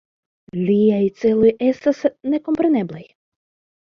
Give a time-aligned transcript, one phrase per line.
[0.69, 1.99] Liaj celoj estas
[2.35, 3.03] nekompreneblaj.